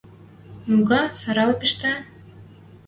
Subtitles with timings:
[0.69, 1.93] Ну-ка, сӓрӓл пиштӹ.